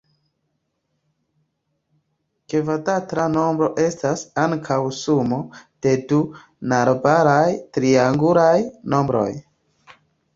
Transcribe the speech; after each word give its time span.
Kvadrata 2.53 3.25
nombro 3.33 3.67
estas 3.83 4.23
ankaŭ 4.45 4.77
sumo 5.01 5.39
de 5.87 5.93
du 6.13 6.19
najbaraj 6.73 7.45
triangulaj 7.79 8.55
nombroj. 8.95 9.29